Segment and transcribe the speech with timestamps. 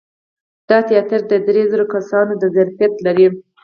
[0.69, 3.27] دا تیاتر د درې زره کسانو د ظرفیت لري.